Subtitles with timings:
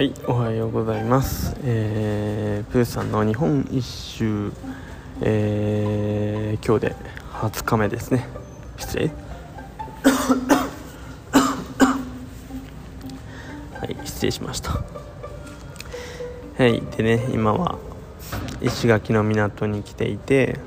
[0.00, 1.54] はい、おはようございます。
[1.62, 4.50] えー、プーさんの日本一周、
[5.20, 6.96] えー、今日で
[7.34, 8.26] 20日目ですね。
[8.78, 9.10] 失礼。
[13.78, 14.70] はい、失礼しました。
[14.70, 14.80] は
[16.64, 17.76] い、でね、今は
[18.62, 20.58] 石垣の港に来ていて、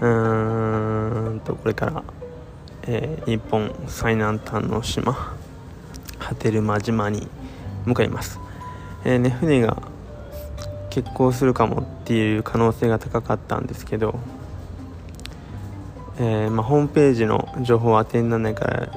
[0.00, 2.02] うーんと、これから、
[2.84, 5.36] えー日本最南端の島、
[6.18, 7.28] 波照間島に
[7.84, 8.40] 向かいます。
[9.06, 9.76] えーね、船が
[10.88, 14.18] 欠航するかもっていう可能性が高かったんですけど、
[16.18, 18.88] えーまあ、ホームページの情報は当てにならないから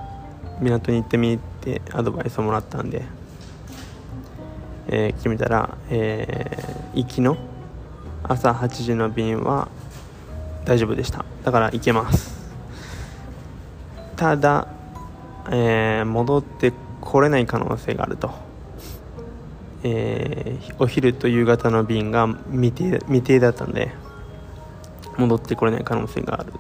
[0.62, 3.04] 港に行ってみってアドバイスをもらったんで、
[4.88, 7.38] えー決めたら、えー行きの
[8.24, 9.68] 朝8時の便は
[10.64, 11.26] 大丈夫でした。
[11.44, 12.50] だから行けます。
[14.16, 14.70] ただ、
[15.50, 16.72] えー戻って
[17.02, 18.47] これない可能性があると。
[19.90, 23.92] えーお昼と夕方の便が未定未定だったので
[25.18, 26.54] 戻ってこれない可能性がある。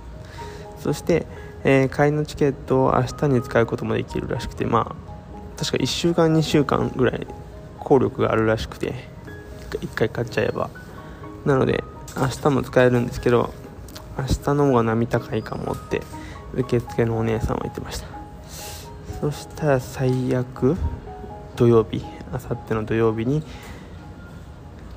[0.80, 1.25] そして、
[1.64, 7.28] えー帰りのチケットを明日に使うこともできるらしくてまあ確か1週間2週間ぐらい
[7.80, 8.94] 効力があるらしくて
[9.72, 10.69] 1回買っちゃえば。
[11.45, 11.84] なので
[12.16, 13.53] 明日も使えるんですけど
[14.17, 16.02] 明日の方が波高いかもって
[16.53, 18.08] 受付のお姉さんは言ってました。
[19.22, 20.75] そしたら最悪
[21.56, 22.17] 土曜日。
[22.33, 23.44] あさっての土曜日に、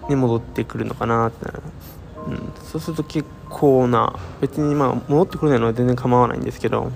[0.08, 1.60] ね、戻ってくるのかなってな、
[2.26, 6.90] うん、そうすると結構な別にまあ戻ってくれないのは全然構わないんですけど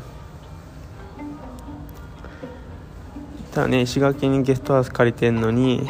[3.52, 5.88] ただね石垣にゲストハウス借りてんのに、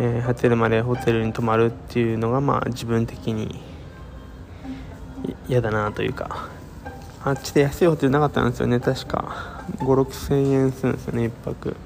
[0.00, 3.60] えー、ホテルまでホテルに泊まるっていうのがまあ自分的に
[5.48, 6.48] 嫌だなというか。
[7.24, 9.64] あっちで安いホテルなかったんですよね確か。
[9.78, 11.76] 5 6千円するんですよね1泊。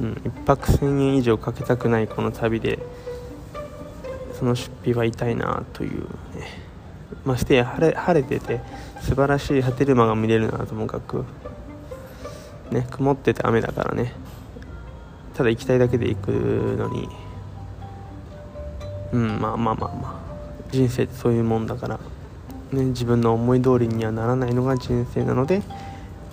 [0.00, 0.12] うん。
[0.12, 2.78] 1泊1000円以上かけたくないこの旅で
[4.38, 6.64] その出費は痛いなというね。
[7.24, 8.60] ましてや晴れ晴れてて
[9.00, 11.24] 素晴らしい波照間が見れるなともかく
[12.70, 14.12] ね曇ってて雨だからね。
[15.34, 17.08] ただ行きたいだけで行くのに。
[19.12, 20.24] うんまあまあまあまあ。
[20.70, 22.00] 人生ってそういうもんだから。
[22.72, 25.62] ね、自分の思い通りにはならないのが人生なので、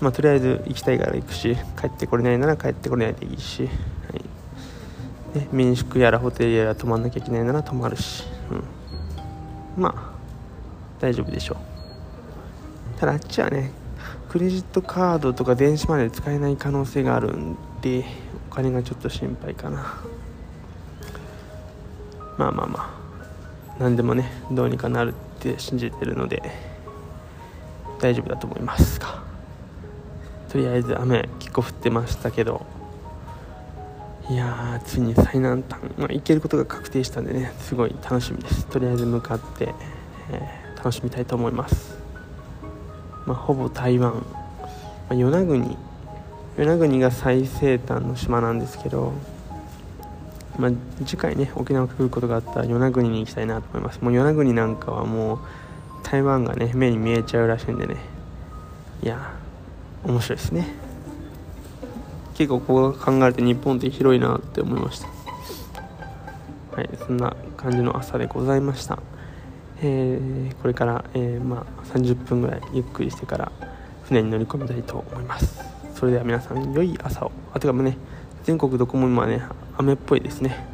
[0.01, 3.69] まあ、とりあえず行きたいから行くし帰ってこれないなら帰ってこれないでいいし、は
[5.35, 5.39] い。
[5.39, 8.23] ね、民宿やらホテルやら泊まんなきゃいけないなら泊まるし、
[9.77, 10.11] うん、まあ
[10.99, 12.99] 大丈夫でしょう。
[12.99, 13.71] ただあっちはね
[14.27, 18.03] クレジットカードとか電子マネーで使えない可能性があるんで
[18.51, 20.01] お金がちょっと心配かな。
[22.37, 26.41] まあまあまあ何でもねどうにかなるって信じてるので
[27.99, 29.30] 大丈夫だと思いますが。
[30.51, 32.65] とりあえず雨結構降ってましたけど
[34.29, 38.65] いやーついに最南端、まあ、行けることが確定したんでねすごい楽しみです。
[38.67, 39.73] とりあえず向かって、
[40.31, 41.95] えー楽しみたいと思います、
[43.27, 44.23] まあ、ほぼ台湾、ま
[45.11, 45.77] あ、与那国
[46.57, 49.13] 与那国が最西端の島なんですけど
[50.57, 50.71] まあ、
[51.05, 54.01] 次回ね沖縄が来ることがあったら与那国に行きたいなと思います。
[54.01, 55.39] もう与那国なんかはもう
[56.03, 57.95] 台湾がね目に見えちゃうらしいんでね。
[59.01, 59.33] いや
[60.03, 60.67] 面白いですね。
[62.35, 65.07] 結構こう考えると日本って広いなって思いました。
[66.75, 68.99] はいそんな感じの朝でございました。
[69.81, 73.51] えーこれから、えーまあ、30分ぐらいゆっくりしてから
[74.03, 75.59] 船に乗り込みたいと思います。
[75.95, 77.31] それでは皆さん良い朝を。
[77.53, 77.97] あてかもね
[78.43, 79.43] 全国どこも今ね
[79.77, 80.65] 雨っぽいですね。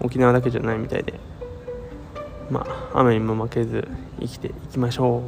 [0.00, 1.14] 沖縄だけじゃないみたいで。
[2.50, 3.88] まあ雨にも負けず
[4.20, 5.22] 生きていきましょ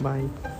[0.00, 0.04] う。
[0.04, 0.57] バイ。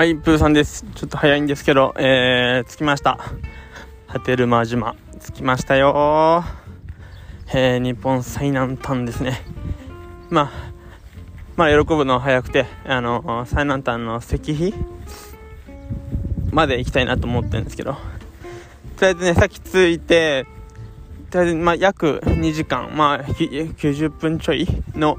[0.00, 0.86] はいプーさんです。
[0.94, 3.18] ちょっと早いんですけどえー、着きました。
[4.06, 4.96] 波照間島。
[5.20, 6.42] 着きましたよ。
[7.52, 9.42] えー、日本最南端ですね。
[10.30, 10.72] まあ
[11.54, 14.72] まあ喜ぶのは早くてあの最南端の石碑
[16.50, 17.92] まで行きたいなと思ってるんですけど。
[17.92, 17.98] と
[19.02, 20.46] りあえずねさっき着いて
[21.28, 25.16] とりあえずまあ約2時間まあ90分ちょいの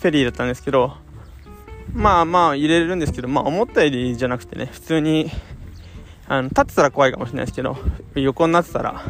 [0.00, 0.96] フェリーだったんですけど
[1.92, 5.30] まあまあ入れるんですけどまあ思ったよりじゃなくてね普通に
[6.26, 7.76] あの立ってたら怖いかもしれないですけど
[8.14, 9.02] 横になってたら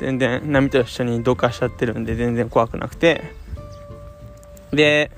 [0.00, 3.22] 全然波と一緒に同化しちゃってるんで全然怖くなくて。
[4.72, 5.12] で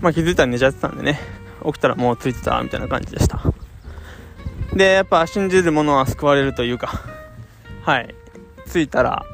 [0.00, 1.18] まあ気づいたら寝ちゃってたんでね
[1.64, 3.40] 起きたらもうついてたみたいな感じでした。
[4.74, 7.00] でやっぱ信じる者は救われるというか
[7.82, 8.14] はい。
[8.70, 9.24] 着いたら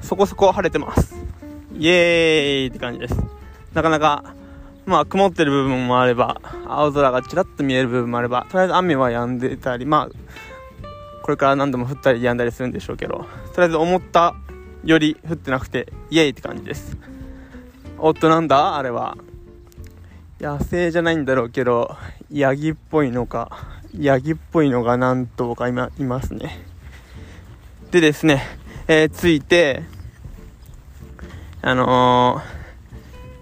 [0.00, 1.16] そこそこ晴れてます。
[1.76, 3.16] イエーイって感じです。
[3.74, 4.34] なかなか
[4.86, 14.34] まあ曇ってる部分もあれば青空がちらっと見える部分もあればとりあえず雨は止んでたりまあこれから何度も降ったり止んだりするんでしょうけどとりあえず思った
[14.84, 16.96] より降ってなくてイエーイって感じです。
[17.98, 18.76] おっとなんだ？
[18.76, 19.16] あれは。
[20.40, 21.96] 野生じゃないんだろうけど
[22.28, 26.58] ヤギっぽいのかヤギっぽいのが何頭か今いますね。
[27.92, 28.42] でですね、
[28.88, 29.84] えー、着いて
[31.60, 32.61] あのー、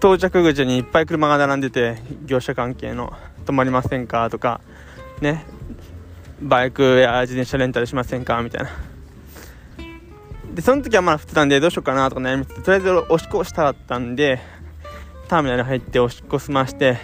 [0.01, 3.13] 到着口にいっぱい車が並んでて業者関係の
[3.45, 4.59] 止まりませんかとか
[5.21, 5.45] ね。
[6.41, 8.71] バイクや自転車レンタルしませんかみたいな。
[10.55, 14.39] でその時はまだ降ってたんでどうしようかなとか悩みつつとりあえずおしっこしたかったんで
[15.27, 16.97] ターミナル入っておしっこ済まして、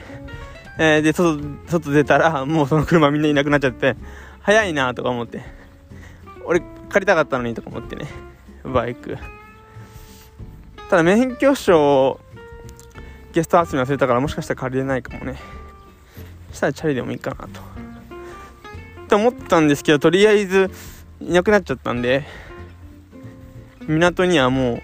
[0.79, 3.95] えー、で外外出たらもうその車みんないなくなっちゃって
[4.41, 5.43] 早いなとか思って
[6.45, 8.07] 俺借りたかったのにとか思ってね
[8.63, 9.19] バイク。
[10.89, 12.19] ただ免許証
[13.33, 15.39] ゲスト集め忘れたからもしかしたら借りれないかもね。
[16.51, 17.47] そしたらチャリでもいいかなと。
[17.47, 20.69] って思ったんですけどとりあえず
[21.21, 22.25] いなくなっちゃったんで
[23.87, 24.81] 港にはも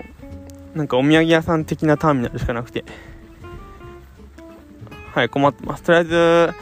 [0.73, 2.83] うなんかお土産屋さん的なターミナルしかなくて。
[5.13, 5.83] はい困ってます。
[5.83, 6.53] とりあえず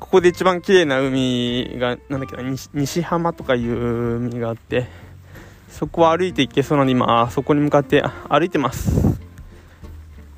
[0.00, 2.42] ここで一番綺麗な海がなんだっけな
[2.74, 4.86] 西浜とかいう海があって
[5.70, 9.18] そこは歩いて行けそうなので今そこに向かって歩いてます。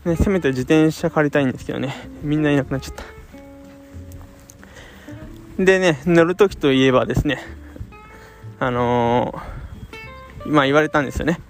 [0.08, 1.94] ね、せめて自転車借りたいんですけどね。
[2.22, 3.04] みんないなくなっちゃった。
[5.62, 7.42] でね乗る時といえばですね
[8.60, 11.40] あのーまあ言われたんですよね。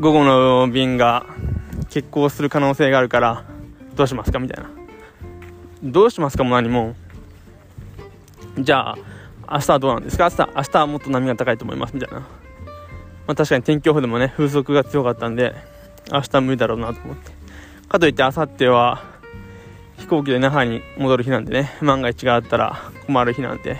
[0.00, 1.24] 午後の便が
[1.84, 3.44] 欠航する可能性があるから
[3.94, 4.38] どうしますか？
[4.40, 4.70] みたいな。
[5.82, 6.96] どうしますかも何も。
[8.58, 8.98] じゃあ
[9.50, 10.30] 明日はどうなんですか？
[10.30, 11.94] 明日明日はもっと波が高いと思います。
[11.94, 12.26] みたいな、ま
[13.28, 15.54] あ、確かに天気予報でもね風速が強かったんで
[16.12, 17.32] 明日無理だろうなと思って。
[17.88, 19.04] かといって明後日は
[19.98, 23.78] 飛行機で那覇に戻る日なんでね万が一があったら困る日なんでやっ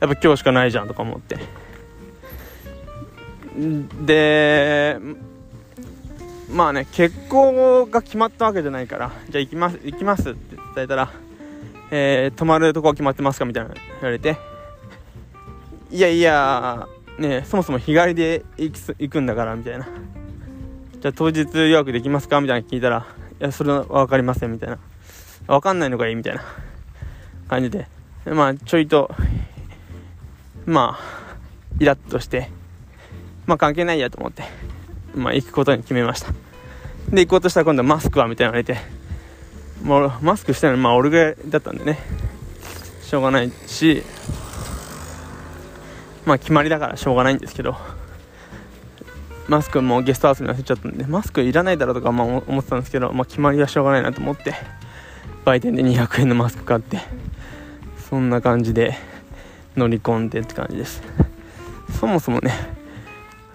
[0.00, 1.38] ぱ今日しかないじゃんとか思って。
[4.04, 4.98] で
[6.50, 11.12] まあね結婚が決まったわけじゃないからじゃあ行きます行きますって伝えたら、
[11.92, 14.36] えー、泊まるとこは決まってますかみたいな言われて。
[15.90, 16.88] いやいや
[17.20, 19.86] ねそもそも日帰りで行くんだからみたいな。
[21.04, 22.40] じゃあ当日予約できますか？
[22.40, 23.06] みたいな聞いたら
[23.38, 24.78] いやそれは分かりませんみたいな。
[25.46, 26.42] 分かんないのがいいみたいな。
[27.46, 27.88] 感じで。
[28.24, 29.14] まあちょいと
[30.64, 31.36] まあ
[31.78, 32.48] イラッとして。
[33.44, 34.44] まあ関係ないやと思って、
[35.14, 36.32] まあ行くことに決めました。
[37.10, 38.80] で、行こうとしたら今度はマスクはみたいな言われて、
[39.82, 40.78] もうマスクしたの。
[40.78, 41.98] まあ俺ぐらいだったんでね、
[43.02, 44.02] しょうがないし、
[46.24, 47.76] まあ決まりだからしょうがないんですけど、
[49.48, 54.54] マスクもゲストハウスに忘れちゃったんで、マスクいらないだろうとかまあ思ってたんですけど、まあ決まりはしょうがないなと思って、
[55.44, 57.00] 売店で200円のマスク買って、
[58.08, 58.96] そんな感じで
[59.76, 61.02] 乗り込んでって感じです。
[62.00, 62.52] そもそもね、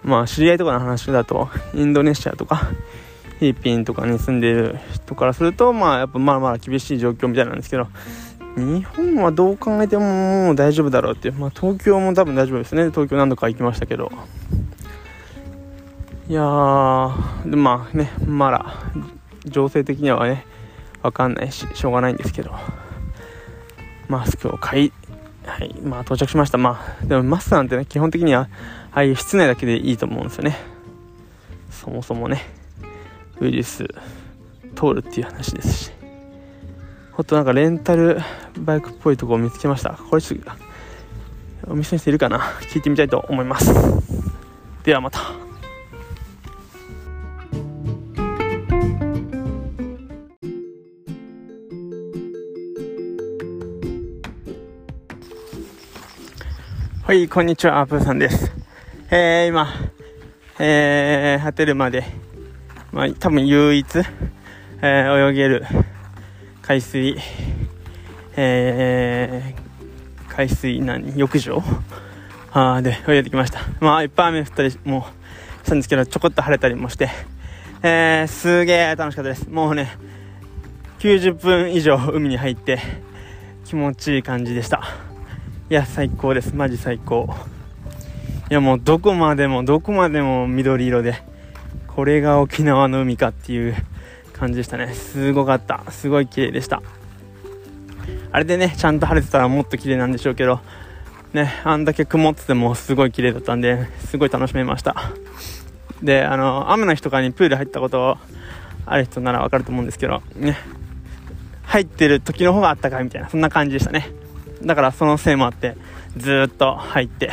[0.04, 2.56] まあ知り合いとかの話だとインドネシアとか
[3.40, 7.88] フィリピンとかに住んでる人からするとまあやっぱまだまだ厳しい状況みたいなんですけど
[8.58, 14.12] 日本はどう考えてももう大丈夫だろうっていう、まあ、東京も多分大丈夫ですね東京何度か行きましたけど
[16.30, 18.76] いやーでまあねまだ
[19.46, 20.46] 情勢的にはね
[21.02, 22.52] 分かんないししょうがないんですけど
[24.08, 24.94] マスクを買い
[25.44, 26.60] はいまあ到着しました。
[26.60, 28.48] まあでもマスクなんてね基本的には
[28.92, 30.56] ああいう室内だけでいいと思うんですよね。
[31.72, 32.44] そもそもね
[33.40, 33.88] ウイルス
[34.76, 35.92] 通るっていう話ですし。
[37.14, 38.22] ほんとなんかレンタル
[38.56, 39.94] バイクっぽいとこを見つけました。
[39.94, 40.52] これちょっと
[41.72, 42.40] お店の人いるかな？
[42.72, 43.74] 聞いてみたいと思います。
[44.84, 45.49] ではまた。
[57.10, 58.52] はい、こんにちは、プーさんです。
[59.10, 59.68] えー、今、
[60.60, 62.04] えー、果てるまで、
[62.92, 65.66] まあ、多分唯一、えー、泳げる
[66.62, 67.18] 海水、
[68.36, 71.64] えー、海水何、浴場？
[72.52, 73.62] あで泳いできました。
[73.80, 75.08] まあ、いっぱい雨降ったりも
[75.64, 77.10] したんですけど、ちょこっと晴れたりもして、
[77.82, 79.50] えー、すげえ楽しかったです。
[79.50, 79.98] もうね、
[81.00, 82.78] 90分以上海に入って
[83.66, 85.09] 気持ちいい感じでした。
[85.70, 86.56] いや、最高です。
[86.56, 87.30] マジ最高。
[88.50, 91.22] いやもうどこまでもどこまでも緑色で
[91.86, 93.76] これが沖縄の海かっていう
[94.34, 94.92] 感じでしたね。
[94.96, 95.84] すごかった。
[95.92, 96.82] すごい綺麗でした。
[98.32, 100.60] あれでねちゃんと晴れてたらもっと綺麗なんでしょうけど
[101.34, 104.96] ねあんだけ曇っててもすごい綺麗だったんですごい楽しめました。
[106.02, 108.18] であの雨の日とかにプール入ったこと
[108.88, 110.58] ある人ならわかると思うんですけどね。
[111.62, 114.10] 入ってる時の方があったかいみたいなそんな感じでしたね。
[114.64, 115.76] だからそのせいもあって
[116.18, 117.32] ずっと入って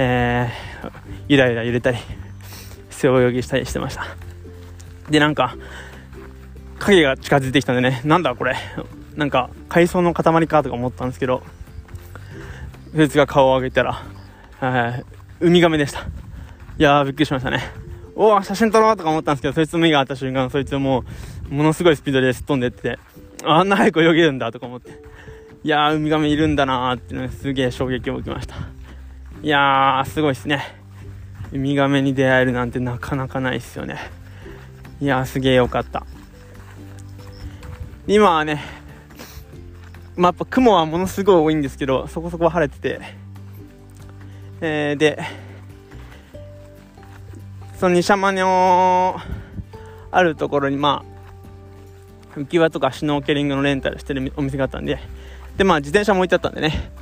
[0.00, 0.90] えー、
[1.28, 1.98] ゆらゆら揺れたり
[2.90, 4.04] 背泳ぎしたりしてました。
[5.10, 5.56] でなんか
[6.78, 8.54] 影が近づいてきたんでねなんだこれ。
[9.16, 11.42] なんか海藻の塊かとか思ったんですけど
[12.94, 14.04] そいつが顔を上げたら、
[14.62, 15.04] えー、
[15.40, 16.00] ウミガメでした。
[16.00, 16.04] い
[16.78, 17.60] やーびっくりしましたね。
[18.14, 21.04] おお写真撮ろうとか思ったんですけどそいつの目が合った瞬間そいつも
[21.50, 23.00] うものすごいスピードですっ飛んでって
[23.44, 25.02] あんな早く泳げるんだとか思って。
[25.64, 28.54] いやーウミガメいるんだなーってすげえ衝撃を受けました。
[29.42, 30.62] いやーすごいっすね。
[31.52, 33.98] ウミガメに出会えるなんてなかなかないっすよね。
[35.00, 36.06] いやーすげえよかった。
[38.06, 38.62] 今はね
[40.16, 43.00] まあ、やっぱ雲はものすごい多いんですけどそこそこ晴れてて、
[44.60, 45.22] えー、で
[47.78, 49.16] その西山の
[50.10, 51.04] あるところにま
[52.34, 54.98] あ浮き輪とかシュノーケリングのレンタルしてるお店があったんで
[55.58, 56.92] でまあ自転車も置いてあったんでね。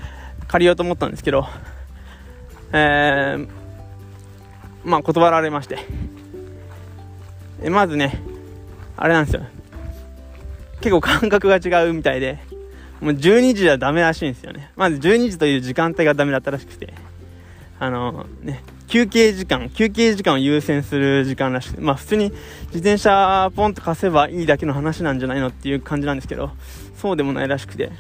[0.48, 1.46] 借りようと思ったんですけど
[2.72, 3.48] えー、
[4.84, 5.78] まあ断られまして。
[7.62, 8.20] えまずね
[8.96, 9.42] あれなんですよ。
[10.80, 12.38] 結構感覚が違うみたいで
[13.00, 14.70] もう12時はダメらしいんですよね。
[14.74, 16.94] まず12時という時間帯がダメだったらしくて。
[17.78, 21.80] あのね休憩時間休憩時間を優先する時間らしくて。
[21.82, 22.30] まあ普通に
[22.68, 26.52] 自転車ポンと貸せばいいだけの話なんじゃないのっていう感じなんですけど
[26.96, 27.92] そうでもないらしくて。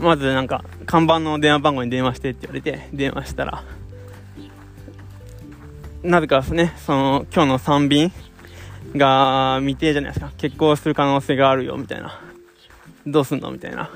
[0.00, 3.62] まずなんか看板の電話番号に電話してって言われて電話したら
[6.02, 8.12] なぜかですねその今日の3便
[8.96, 10.30] が未定じゃないですか。
[10.30, 12.20] 欠航する可能性があるよみたいな。
[13.06, 13.90] どうすんのみたいな。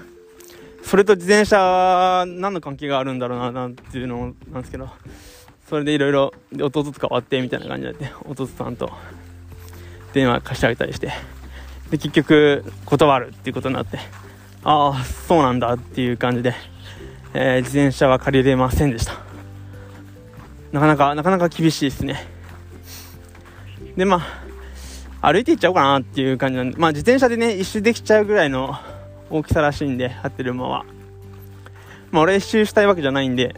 [0.82, 4.90] それと自転車何の関係があるんだろうななんていうのなんですけど
[5.68, 8.92] それでいろいろ弟と変わってみたいな感じになって弟さんと
[10.12, 11.10] 電話貸してあげたりして。
[11.90, 13.98] で結局断るっていうことになって。
[14.66, 16.54] ああそうなんだっていう感じで、
[17.34, 19.12] えー、自転車は借りれませんでした。
[20.72, 22.26] なかなかなかなか厳しいですね。
[23.94, 24.22] でま
[25.20, 28.74] あ歩いていっちゃおうかなっていう感じなんでまあ自転車でね一周できちゃうぐらいの
[29.28, 30.86] 大きさらしいんで張ってる馬は。
[32.10, 33.54] まあ俺一周したいわけじゃないんで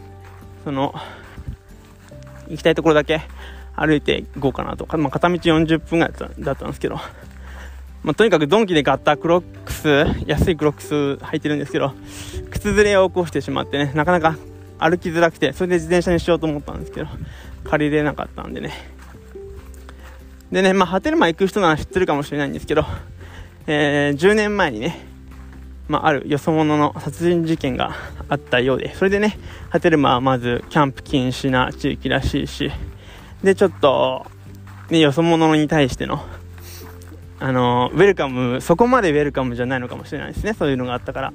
[0.65, 0.93] その
[2.49, 3.21] 行きたいところだけ
[3.77, 4.85] 歩いていこうかなと。
[4.85, 6.99] か、まあ、片道40分ぐらいだったんですけど。
[8.03, 10.93] まあ、とにかくドンキで買ったクロックス安いクロックス
[11.25, 11.93] 履いてるんですけど
[12.51, 14.37] 靴ずれを起こしてしまってねなかなか
[14.79, 17.07] 歩きづらくてそれで自転車にしようと思ったんですけど
[17.65, 18.73] 借りれなかったんでね。
[20.51, 22.85] でねまあ波照間行く人なら知ってるかもしれないんですけど、
[23.65, 25.07] えー、10年前にね
[25.87, 27.95] まあ、あるよそ者の殺人事件が
[28.27, 29.37] あったようでそれでね
[29.69, 32.71] 波照間はまずキャンプ禁止な地域らしいし
[33.41, 34.25] でちょっと、
[34.89, 36.25] ね、よそ者に対しての
[37.39, 40.53] あのウェルカムそこまでウェルカムじゃないのかもしれないですね。
[40.53, 41.33] そういうのがあったから。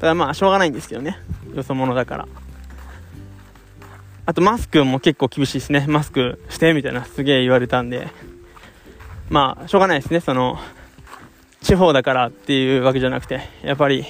[0.00, 1.18] ただまあしょうがないんですけどね。
[1.54, 2.28] よそ者だから。
[4.24, 5.86] あとマスクも結構厳しいですね。
[5.88, 8.08] マスクしてみたいなすげえ言われたんで。
[9.30, 10.20] まあしょうがないですね。
[10.20, 10.58] その
[11.62, 13.48] 地方だからっていうわけじゃなくて。
[13.62, 14.04] やっぱり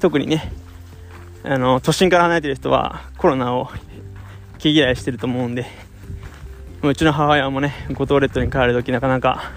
[0.00, 0.52] 特にね。
[1.44, 3.68] あの都心から離れてる人はコロナを
[4.58, 5.85] 毛嫌いしてると思うんで。
[6.88, 9.52] うちの母親もね五島列島に帰るときなかなか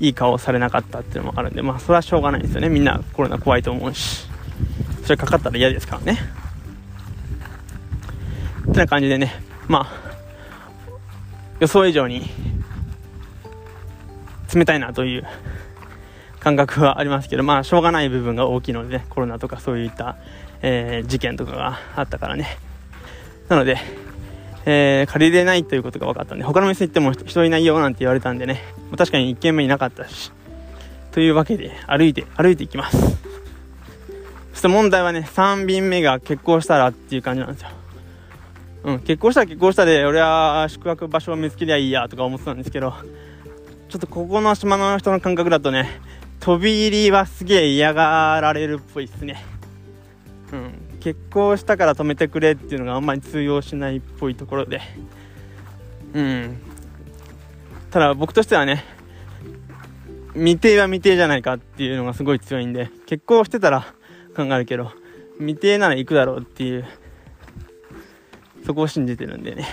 [0.00, 2.68] いい顔されなかったっていうのもあるんでまあそれはしょうがないですよね。
[2.68, 4.26] みんなコロナ怖いと思うし。
[5.02, 6.18] それかかったら嫌ですからね。
[8.68, 10.12] ってな感じでねまあ
[11.60, 12.28] 予想以上に
[14.52, 15.26] 冷たいなという
[16.40, 20.16] 感覚はありますけどまあしょうがない部分が大きいので、ね、コロナとかそういった、
[20.62, 22.58] えー、事件とかがあったからね。
[23.48, 23.76] なので
[24.64, 28.60] えー、借りれないということが分かったんで、他の店行っても人いないよなんて言われたんでね、
[28.96, 30.32] 確かに1軒目いなかったし、
[31.10, 32.96] というわけで歩いて、歩いていきます。
[34.52, 37.68] そして問題はね、3便目が結婚したらっていう感じなんですよ。
[38.84, 42.94] うん、結婚したら結婚したで、俺は宿泊場所を見つけりゃいいやとか思ってたんですけど、
[43.88, 46.00] ちょっとここの島の人の感覚だとね、
[46.40, 49.44] 飛び入りはすげえ嫌がられるっぽいっすね。
[50.52, 54.80] うん、結婚したから止めてくれっていうのがあんまり通用しないっぽいところで。
[56.14, 56.58] うん。
[57.90, 58.84] ただ僕としてはね
[60.34, 63.94] 未定は未定じゃないかっていうのがすごい強いんで結婚してたら
[64.34, 64.92] 考えるけど
[65.38, 66.86] 未定なら行くだろうっていう
[68.64, 69.66] そこを信じてるんでね。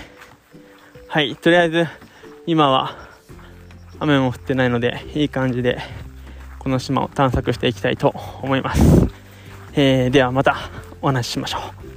[1.06, 1.86] はいとりあえず
[2.44, 2.96] 今は
[4.00, 5.78] 雨も降ってないのでいい感じで
[6.58, 9.06] この島を探索していきたいと思います。
[9.74, 10.56] えー、ではまた
[11.02, 11.90] お話ししましょう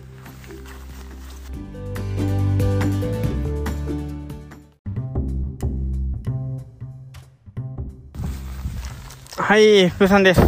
[9.44, 10.42] はい、ふーさんです。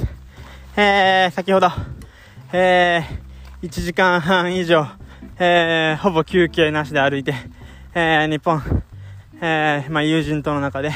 [0.78, 1.70] えー、先ほど、
[2.54, 4.88] えー、1時間半以上、
[5.38, 7.34] えー、ほぼ休憩なしで歩いて、
[7.94, 8.62] えー、日本、
[9.42, 10.92] えー、まあ、友人との中で、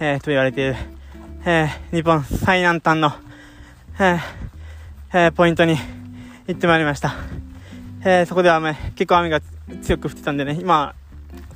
[0.00, 0.76] えー、と言われている、
[1.46, 3.12] えー、日本最南端の、
[3.98, 4.18] えー
[5.12, 5.76] えー、ポイントに
[6.48, 7.14] 行ってまいりました。
[8.06, 9.42] えー、そこでは雨、結構雨が
[9.82, 10.94] 強く降ってたんでね、今、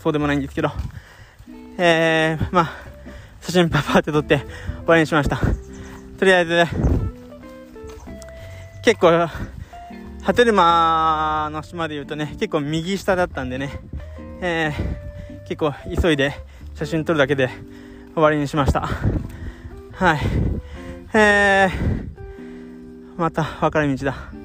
[0.02, 0.70] そうでもないんですけど、
[1.78, 2.72] えー、まあ、
[3.40, 4.46] 写真パパって撮って終
[4.88, 5.38] わりにしました。
[6.18, 6.64] とりあえず、
[8.84, 9.12] 結構、
[10.20, 13.80] 波照間の島で言うとね、結構右下だったんでね、
[14.42, 15.72] えー、結構
[16.02, 16.34] 急いで
[16.74, 17.48] 写真撮るだけで
[18.12, 18.86] 終わりにしました。
[19.94, 20.20] はい。
[21.14, 24.41] えー、また分かれ道だ。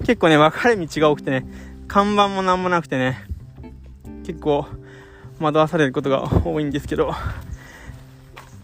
[0.00, 1.46] 結構ね、分かれ道が多くてね、
[1.88, 3.24] 看板もなんもなくてね、
[4.24, 4.66] 結構
[5.40, 7.12] 惑わされることが多いんですけど、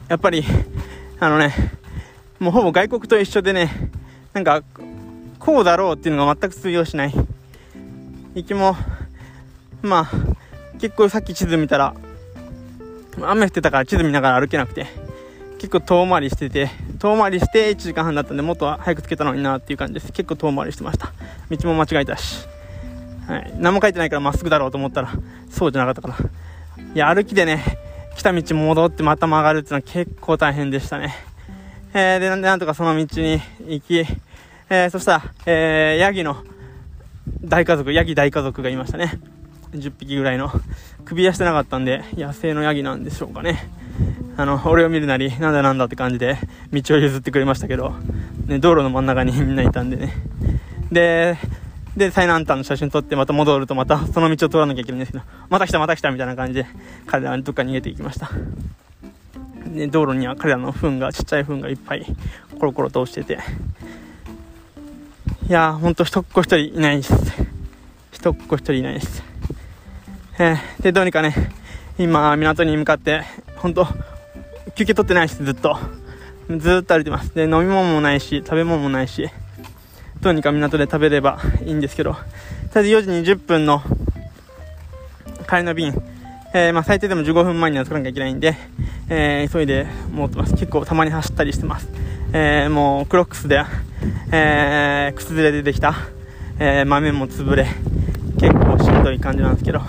[0.09, 0.45] やっぱり、
[1.21, 1.55] あのね、
[2.39, 3.71] もうほぼ外国と一緒でね、
[4.33, 4.63] なんか、
[5.39, 7.15] こうだろうっていうのが全く通用しない。
[8.35, 8.77] 行きも、
[9.83, 11.95] まあ、結構さっき地図見たら、
[13.21, 14.87] 雨降ってたから地図見ながら歩けなくて、
[15.59, 16.71] 結構遠回りしてて、
[17.03, 20.13] 遠回りして1時間半だったんで、もっと早く着けたのになっていう感じです。
[20.13, 21.13] 結構遠回りしてました。
[21.51, 22.47] 道も間違えたし。
[23.27, 23.53] はい。
[23.59, 25.13] 何も書いてないからまっすぐだろうと思ったら、
[25.51, 26.31] そうじゃなかったから。
[26.95, 27.61] いや、歩きでね、
[28.17, 31.13] 来た道戻ってまた曲がるっていうのは結構大変でしたね。
[31.93, 33.99] えー、で、なんとかその道に行き、
[34.71, 36.37] えー、そしたら、えー、ヤギの
[37.43, 39.19] 大家族、ヤギ大家族がいましたね。
[39.73, 40.53] 10匹ぐらいの。
[41.05, 43.82] 首輪してなかったんで、野生のヤギなんでしょうかね。
[44.37, 46.39] あの、俺を見るなり、なんだなんだって感じで、
[46.73, 47.95] 道を譲ってくれましたけど、
[48.47, 50.15] ね、道路の真ん中に みんないたんでね。
[50.91, 51.37] で、
[51.97, 56.67] で、最南端の写真撮ってまた戻るとまたその道を通らなきゃいけないんですけど、また来たまた来たみたいな感じで、
[57.07, 58.31] 彼らはどっか逃げていきました。
[59.67, 62.07] で、道路には彼らの糞が、ちっちゃい糞がいっぱい
[62.59, 63.39] コロコロとしてて、
[65.49, 67.15] いやー、ほんと一っ子一人いないです。
[68.13, 69.23] 一っ子一人いないです。
[70.39, 71.35] えー、で、どうにかね、
[71.99, 73.23] 今、港に向かって、
[73.57, 73.87] ほんと、
[74.75, 75.77] 休憩取ってないし、ずっと。
[76.49, 77.35] ずっと歩いてます。
[77.35, 79.29] で、飲み物もないし、食べ物もないし、
[80.21, 82.15] どうにか港で食べればいいんですけど、
[82.73, 83.83] とりあえず4時20分の
[85.49, 85.93] 帰りの便、
[86.55, 88.57] えー、まあ、最低でも15分前には作らなきゃいけないんで、
[89.09, 90.55] えー、急いで持ってます。
[90.55, 91.89] 結構たまに走ったりしてます。
[92.33, 93.63] えー、もうクロックスで、
[94.33, 95.95] え、靴ずれ出てきた、
[96.59, 97.67] え豆も潰れ、
[98.39, 99.81] 結構しんどい感じなんですけど、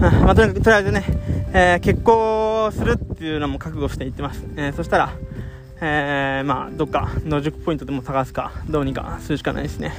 [0.00, 1.04] まあ、とりあえずね、
[1.52, 4.44] え結婚するっていうのも覚悟していってます。
[4.56, 5.12] えそしたら、
[5.80, 9.94] えまあ、どっか野宿ポイントでも探すか、どうにかするしかないですね。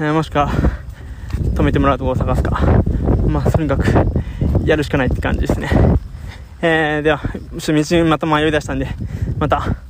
[0.00, 0.50] えもしくは、
[1.54, 2.82] 止めてもらうところを探すか。
[3.26, 3.84] まあ、とにかく、
[4.64, 5.68] やるしかないって感じですね。
[6.62, 8.88] え、では、ちょっと道また迷い出したんで、
[9.38, 9.89] また。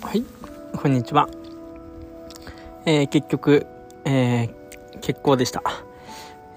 [0.00, 0.24] はい、
[0.76, 1.28] こんにちは。
[2.86, 3.66] えー、結局、
[4.04, 5.62] えー、結構でした。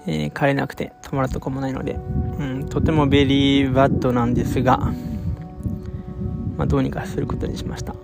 [0.06, 1.94] えー、帰れなくて泊まるとこもないので、
[2.38, 4.78] うん、とても very bad なんですが、
[6.56, 7.94] まあ、どうにかすることにしました。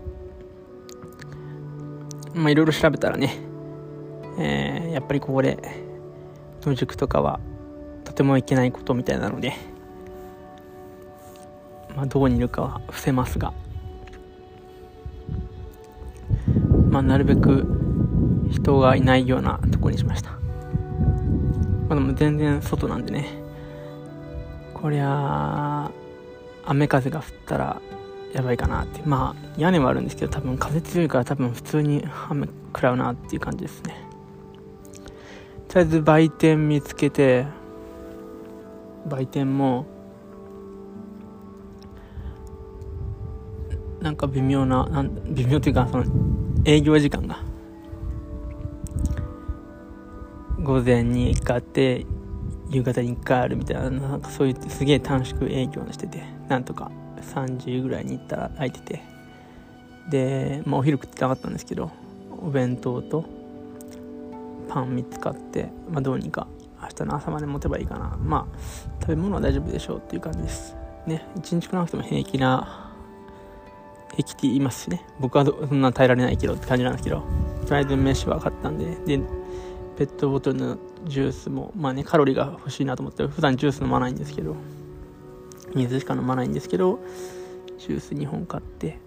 [2.34, 3.36] まあ、いろいろ調べたらね、
[4.38, 5.56] えー、やっぱりここで
[6.62, 7.38] 野宿とかは
[8.04, 9.54] とてもいけないことみたいなので、
[11.94, 13.52] まあ、どこにいるかは伏せますが、
[16.90, 17.66] まあ、なるべく
[18.50, 20.30] 人がいないようなとこにしました。
[20.30, 20.38] ま
[21.90, 23.26] あ、でも全然外なんでね、
[24.74, 25.90] こりゃ、
[26.64, 27.80] 雨風が降ったら
[28.34, 33.96] やばいかなってまあ屋根はあるんですけど多分風強いから多分普通に雨食らうなっていう感じですね。
[35.68, 37.46] とりあえず売店見つけて
[39.06, 39.86] 売店も
[44.00, 46.04] なんか微妙ななん微妙っていうかその
[46.68, 47.40] 営業時間が。
[50.60, 52.04] 午前に1回あって
[52.68, 56.90] 夕方に1回あるみたいななんかそういうすげえ短縮営業しててなんとか
[57.22, 59.02] 3時ぐらいに行ったら空いてて。
[60.10, 61.90] で、まあ、お昼食ってなかったんですけど
[62.30, 63.24] お弁当と
[64.68, 66.46] パン3つ買って、まあ、どうにか
[66.82, 68.18] 明日の朝まで持てばいいかな。
[68.20, 68.58] まあ
[69.00, 70.76] 食べ物は大丈夫でしょうっていう感じです。
[71.06, 72.87] ね1日来なくても平気な
[74.18, 75.06] 平気っていますしね。
[75.20, 77.22] 僕はそんな耐えられないけどって感じなんですけど。
[77.66, 79.18] とりあえず飯は買ったんで。
[79.18, 79.22] で
[79.96, 84.56] ペットボトルのジュースもまあねカロリーが欲しいなと思って普段ジュース飲まないんですけど。
[85.74, 86.98] 水しか飲まないんですけど
[87.78, 88.98] ジュース2本買って。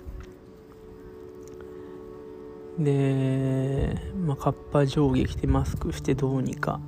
[2.80, 6.80] で、まあ、カッパ上下着てマスクしてどうにか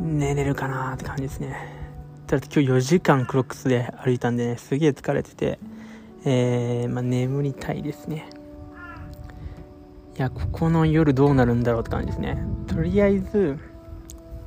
[0.00, 1.56] 寝れるかなって感じですね。
[2.26, 5.58] ただ今日4時間クロックスで歩いたんでねすげえ疲れてて。
[6.26, 8.28] えー、まあ、眠りたいですね。
[10.16, 12.38] いやここの夜どうなるんだろうって感じですね。
[12.68, 13.58] とりあえず、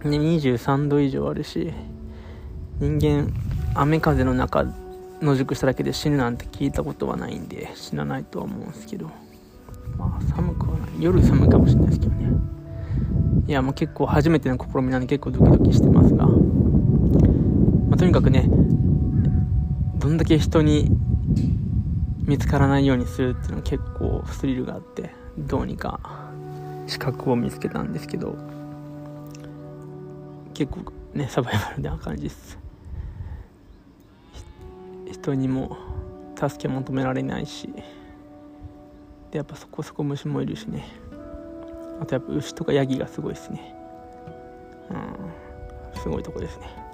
[0.04, 1.74] ね、23度以上あるし
[2.80, 3.34] 人間
[3.76, 4.66] 雨風の中
[5.22, 9.12] 野宿しただけで死ぬなんて聞いたことはないんで死なないとは思うんですけど。
[9.98, 10.90] まあ寒くはない。
[11.00, 12.32] 夜寒いかもしれないですけどね。
[13.48, 16.34] いやもう結構初めての試みなんで結構ドキドキしてますが、ま
[17.94, 18.50] あ、とにかくね
[20.00, 20.92] どんだけ人に
[22.28, 26.00] 見つからないようにするっていうのは結構スリルがあってどうにか
[26.86, 28.36] 資格を見つけたんですけど
[30.54, 32.60] 結構ねサバイバルな感じです。
[35.10, 35.78] 人にも
[36.36, 37.74] 助け求められないし
[39.32, 40.86] でやっぱそこそこ虫もいるしね。
[42.02, 43.74] あとやっぱ牛とかヤギがすごいですね。
[44.90, 44.94] う
[45.96, 46.87] んすごいとこですね。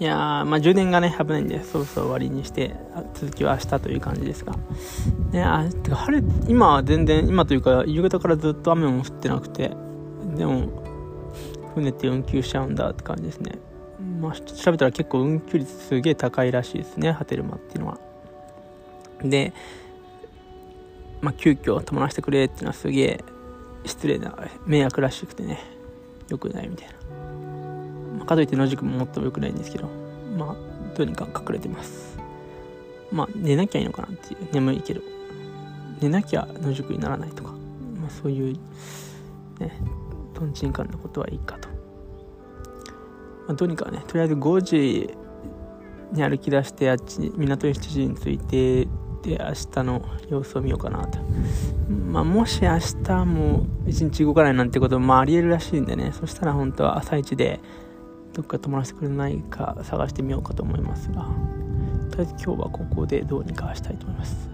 [0.00, 2.74] いやー、まあ、充電がね、危ないんで、そろそろ終わりにして、
[3.12, 4.54] 続きは明日という感じですが。
[5.30, 9.70] ね、あ、てか晴れ、今は全然、今というか、夕方からずっと雨も降ってなくて、
[10.38, 10.68] でも、
[11.74, 13.58] 船って運休しちゃうんだって感じですね。
[14.22, 17.98] まあ、調べたら結構運休率すげえ高いらしいですね、波照間っていうのは。
[19.22, 19.52] で、
[21.20, 23.24] まあ、急遽友達してくれっていうのはすげえ
[23.84, 24.34] 失礼な
[24.64, 25.58] 迷惑らしくてね、
[26.30, 26.99] 良くないみたいな。
[28.20, 29.88] まあ、かといって野宿ももっと良くないんですけど、
[30.38, 32.18] まあ、とにかく隠れてます。
[33.10, 35.00] まあ、寝なきゃいいのかなっていう、眠いけど、
[36.00, 37.50] 寝なきゃ野宿にならないとか、
[37.98, 38.54] まあ、そういう、
[39.58, 39.72] ね、
[40.34, 41.68] とんちんかんなことはいいかと。
[41.68, 41.74] ま
[43.48, 45.10] あ、どうにかね、とりあえず5時
[46.12, 48.86] に歩き出して、あっちに、港に7時に着いて、
[49.22, 51.18] で、明日の様子を見ようかなと。
[51.90, 57.60] まあ、もし明日も一日動かないなんてこともありえるらしいんでね、そしたら本当は朝一で、
[58.34, 61.28] どっか泊まらせてくれないか探してみようかと思いますが
[62.10, 64.48] とりあえず今日はここでどうにかしたいと思います、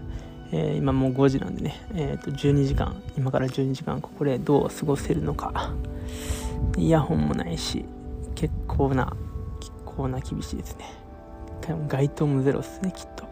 [0.51, 5.73] えー、今もう5時なんでね、えー、と12時間今から12時間ここでどう過ごせるのか。
[6.77, 7.85] イヤホンもないし
[8.35, 9.15] 結構な
[9.59, 10.85] 結構な厳しいですね。
[11.89, 13.25] 街灯もゼロですねきっと。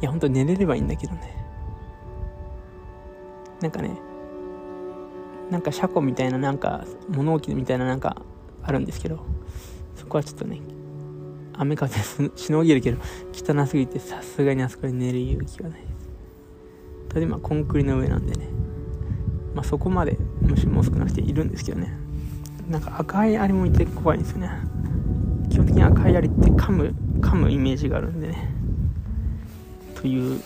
[0.00, 1.36] いや本当寝れればいいんだけどね。
[3.60, 3.98] なんかね
[5.50, 8.22] なんか車庫みたいななんか物置みたいななんか
[8.62, 9.24] あるんですけど
[9.96, 10.60] そこはちょっとね
[11.54, 11.94] 雨風
[12.36, 12.98] しのげるけど
[13.32, 15.80] 汚すぎてさすがにあそこで寝る勇気はない。
[15.80, 15.90] です
[17.10, 18.48] ただ今コンクリの上なんでね。
[19.54, 21.92] まあそこまで虫も少なくているんですけどね。
[22.68, 24.50] なんか赤いアリもいて怖いんですよね。
[25.50, 28.54] 基本的に赤いアリって噛む噛むイメージがあるんでね。
[29.96, 30.40] という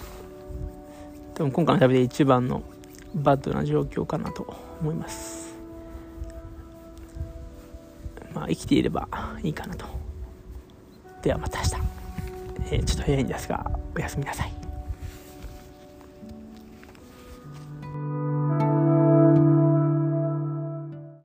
[1.35, 2.63] 多分今回の旅で一番の
[3.15, 5.44] バッドな状況かなと思います。
[8.35, 9.09] まあ生きていれば
[9.43, 9.87] いいかなと。
[11.23, 11.71] ではまた明日、
[12.75, 14.64] えー、ちょっと早いんですがおやすみなさい。